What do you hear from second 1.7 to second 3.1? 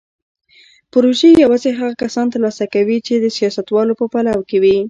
هغه کسان ترلاسه کوي